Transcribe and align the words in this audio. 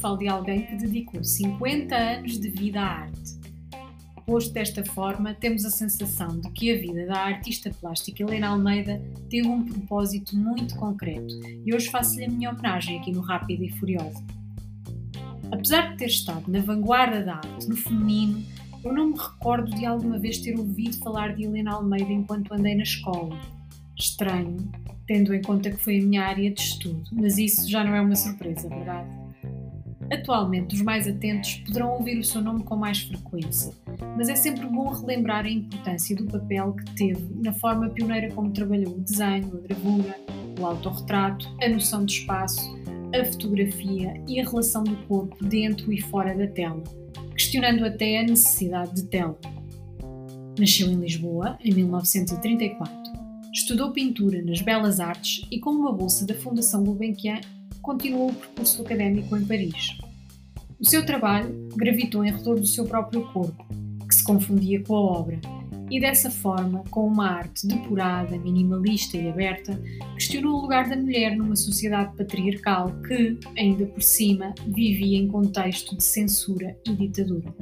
falo 0.00 0.16
de 0.16 0.28
alguém 0.28 0.66
que 0.66 0.76
dedicou 0.76 1.22
50 1.22 1.94
anos 1.94 2.38
de 2.38 2.50
vida 2.50 2.80
à 2.80 3.00
arte. 3.02 3.38
Posto 4.26 4.52
desta 4.52 4.84
forma, 4.84 5.32
temos 5.32 5.64
a 5.64 5.70
sensação 5.70 6.38
de 6.38 6.50
que 6.50 6.70
a 6.70 6.78
vida 6.78 7.06
da 7.06 7.18
artista 7.18 7.70
plástica 7.80 8.22
Helena 8.22 8.48
Almeida 8.48 9.00
teve 9.30 9.48
um 9.48 9.64
propósito 9.64 10.36
muito 10.36 10.76
concreto 10.76 11.34
e 11.64 11.74
hoje 11.74 11.88
faço-lhe 11.90 12.26
a 12.26 12.28
minha 12.28 12.50
homenagem 12.50 12.98
aqui 12.98 13.10
no 13.10 13.20
Rápido 13.20 13.64
e 13.64 13.70
Furiosa. 13.70 14.22
Apesar 15.50 15.92
de 15.92 15.96
ter 15.96 16.06
estado 16.06 16.44
na 16.50 16.60
vanguarda 16.60 17.24
da 17.24 17.36
arte 17.36 17.68
no 17.68 17.76
feminino, 17.76 18.44
eu 18.84 18.92
não 18.92 19.08
me 19.08 19.18
recordo 19.18 19.74
de 19.74 19.86
alguma 19.86 20.18
vez 20.18 20.38
ter 20.38 20.58
ouvido 20.58 20.98
falar 20.98 21.34
de 21.34 21.44
Helena 21.44 21.72
Almeida 21.72 22.12
enquanto 22.12 22.52
andei 22.52 22.74
na 22.74 22.82
escola. 22.82 23.34
Estranho, 23.98 24.56
tendo 25.08 25.34
em 25.34 25.42
conta 25.42 25.70
que 25.70 25.76
foi 25.76 25.98
a 25.98 26.02
minha 26.02 26.22
área 26.22 26.50
de 26.52 26.60
estudo, 26.60 27.02
mas 27.12 27.36
isso 27.36 27.68
já 27.68 27.82
não 27.82 27.94
é 27.94 28.00
uma 28.00 28.14
surpresa, 28.14 28.68
verdade? 28.68 29.08
Atualmente, 30.12 30.74
os 30.76 30.82
mais 30.82 31.08
atentos 31.08 31.56
poderão 31.66 31.90
ouvir 31.90 32.16
o 32.18 32.24
seu 32.24 32.40
nome 32.40 32.62
com 32.62 32.76
mais 32.76 33.00
frequência, 33.00 33.74
mas 34.16 34.28
é 34.28 34.36
sempre 34.36 34.66
bom 34.66 34.88
relembrar 34.90 35.44
a 35.44 35.50
importância 35.50 36.14
do 36.14 36.24
papel 36.26 36.74
que 36.74 36.94
teve 36.94 37.28
na 37.42 37.52
forma 37.52 37.90
pioneira 37.90 38.32
como 38.32 38.52
trabalhou 38.52 38.94
o 38.94 39.00
desenho, 39.00 39.52
a 39.52 39.66
gravura, 39.66 40.16
o 40.60 40.64
autorretrato, 40.64 41.48
a 41.60 41.68
noção 41.68 42.04
de 42.04 42.20
espaço, 42.20 42.78
a 43.12 43.24
fotografia 43.24 44.14
e 44.28 44.40
a 44.40 44.44
relação 44.44 44.84
do 44.84 44.96
corpo 45.08 45.44
dentro 45.44 45.92
e 45.92 46.00
fora 46.00 46.34
da 46.34 46.46
tela, 46.46 46.82
questionando 47.32 47.84
até 47.84 48.20
a 48.20 48.22
necessidade 48.22 48.94
de 48.94 49.02
tela. 49.08 49.38
Nasceu 50.58 50.88
em 50.88 50.96
Lisboa 50.96 51.58
em 51.62 51.74
1934 51.74 53.27
Estudou 53.52 53.92
pintura 53.92 54.42
nas 54.42 54.60
Belas 54.60 55.00
Artes 55.00 55.46
e, 55.50 55.58
com 55.58 55.70
uma 55.70 55.92
bolsa 55.92 56.26
da 56.26 56.34
Fundação 56.34 56.84
Gulbenkian, 56.84 57.40
continuou 57.82 58.30
o 58.30 58.34
percurso 58.34 58.82
académico 58.82 59.36
em 59.36 59.44
Paris. 59.44 59.98
O 60.78 60.84
seu 60.84 61.04
trabalho 61.04 61.68
gravitou 61.74 62.24
em 62.24 62.30
redor 62.30 62.60
do 62.60 62.66
seu 62.66 62.84
próprio 62.84 63.26
corpo, 63.32 63.66
que 64.06 64.14
se 64.14 64.22
confundia 64.22 64.82
com 64.84 64.94
a 64.94 65.00
obra, 65.00 65.40
e 65.90 65.98
dessa 65.98 66.30
forma, 66.30 66.84
com 66.90 67.06
uma 67.06 67.30
arte 67.30 67.66
depurada, 67.66 68.36
minimalista 68.38 69.16
e 69.16 69.28
aberta, 69.28 69.80
questionou 70.14 70.58
o 70.58 70.62
lugar 70.62 70.88
da 70.88 70.96
mulher 70.96 71.34
numa 71.34 71.56
sociedade 71.56 72.14
patriarcal 72.14 72.92
que, 73.06 73.38
ainda 73.56 73.86
por 73.86 74.02
cima, 74.02 74.54
vivia 74.66 75.16
em 75.16 75.28
contexto 75.28 75.96
de 75.96 76.04
censura 76.04 76.76
e 76.86 76.92
ditadura. 76.92 77.54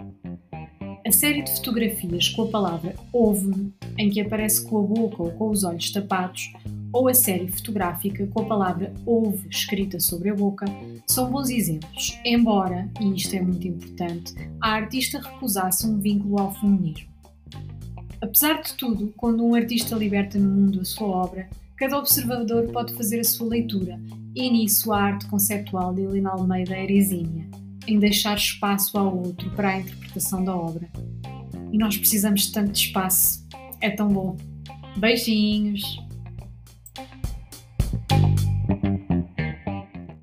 A 1.06 1.12
série 1.12 1.42
de 1.42 1.54
fotografias 1.54 2.28
com 2.30 2.42
a 2.42 2.48
palavra 2.48 2.96
ouve-me, 3.12 3.72
em 3.98 4.10
que 4.10 4.20
aparece 4.20 4.66
com 4.66 4.78
a 4.78 4.82
boca 4.82 5.22
ou 5.22 5.30
com 5.32 5.50
os 5.50 5.64
olhos 5.64 5.90
tapados, 5.90 6.52
ou 6.92 7.08
a 7.08 7.14
série 7.14 7.48
fotográfica 7.48 8.26
com 8.28 8.42
a 8.42 8.44
palavra 8.44 8.92
ouve 9.04 9.48
escrita 9.48 10.00
sobre 10.00 10.30
a 10.30 10.34
boca, 10.34 10.66
são 11.06 11.30
bons 11.30 11.50
exemplos, 11.50 12.18
embora, 12.24 12.90
e 13.00 13.14
isto 13.14 13.34
é 13.34 13.42
muito 13.42 13.66
importante, 13.66 14.34
a 14.60 14.70
artista 14.70 15.20
recusasse 15.20 15.86
um 15.86 15.98
vínculo 15.98 16.40
ao 16.40 16.54
feminismo. 16.54 17.08
Apesar 18.20 18.62
de 18.62 18.74
tudo, 18.74 19.12
quando 19.16 19.44
um 19.44 19.54
artista 19.54 19.94
liberta 19.94 20.38
no 20.38 20.48
mundo 20.48 20.80
a 20.80 20.84
sua 20.84 21.08
obra, 21.08 21.48
cada 21.76 21.98
observador 21.98 22.68
pode 22.72 22.94
fazer 22.94 23.20
a 23.20 23.24
sua 23.24 23.48
leitura, 23.48 24.00
e 24.34 24.50
nisso 24.50 24.92
a 24.92 25.02
arte 25.02 25.26
conceptual 25.26 25.94
de 25.94 26.02
Helena 26.02 26.30
Almeida 26.30 26.74
era 26.74 26.92
exímia 26.92 27.46
em 27.86 27.98
deixar 27.98 28.36
espaço 28.36 28.98
ao 28.98 29.16
outro 29.16 29.50
para 29.50 29.68
a 29.68 29.80
interpretação 29.80 30.44
da 30.44 30.54
obra. 30.54 30.88
E 31.72 31.78
nós 31.78 31.96
precisamos 31.96 32.42
de 32.42 32.52
tanto 32.52 32.74
espaço. 32.74 33.45
É 33.80 33.90
tão 33.90 34.08
bom. 34.08 34.36
Beijinhos! 34.96 35.98